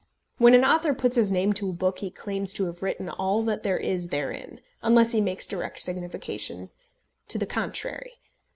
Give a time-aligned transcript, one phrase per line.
[0.39, 3.43] When an author puts his name to a book he claims to have written all
[3.43, 6.71] that there is therein, unless he makes direct signification
[7.27, 8.13] to the contrary.